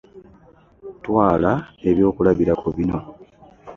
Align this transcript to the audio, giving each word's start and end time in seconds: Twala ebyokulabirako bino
Twala 1.03 1.51
ebyokulabirako 1.89 2.67
bino 2.77 2.99